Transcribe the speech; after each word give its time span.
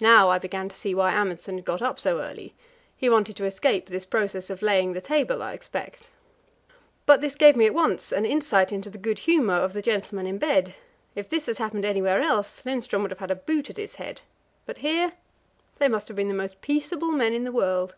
Now 0.00 0.28
I 0.28 0.40
began 0.40 0.68
to 0.70 0.74
see 0.76 0.92
why 0.92 1.12
Amundsen 1.14 1.54
had 1.54 1.64
got 1.64 1.80
up 1.80 2.00
so 2.00 2.20
early; 2.20 2.52
he 2.96 3.08
wanted 3.08 3.36
to 3.36 3.44
escape 3.44 3.86
this 3.86 4.04
process 4.04 4.50
of 4.50 4.60
laying 4.60 4.92
the 4.92 5.00
table, 5.00 5.40
I 5.40 5.52
expect. 5.52 6.10
But 7.06 7.20
this 7.20 7.36
gave 7.36 7.54
me 7.54 7.66
at 7.66 7.72
once 7.72 8.10
an 8.10 8.24
insight 8.24 8.72
into 8.72 8.90
the 8.90 8.98
good 8.98 9.20
humour 9.20 9.54
of 9.54 9.72
the 9.72 9.80
gentlemen 9.80 10.26
in 10.26 10.38
bed: 10.38 10.74
if 11.14 11.28
this 11.28 11.46
had 11.46 11.58
happened 11.58 11.84
anywhere 11.84 12.22
else, 12.22 12.62
Lindström 12.66 13.02
would 13.02 13.12
have 13.12 13.20
had 13.20 13.30
a 13.30 13.36
boot 13.36 13.70
at 13.70 13.76
his 13.76 13.94
head. 13.94 14.22
But 14.66 14.78
here 14.78 15.12
they 15.78 15.86
must 15.86 16.08
have 16.08 16.16
been 16.16 16.26
the 16.26 16.34
most 16.34 16.60
peaceable 16.60 17.12
men 17.12 17.32
in 17.32 17.44
the 17.44 17.52
world. 17.52 17.94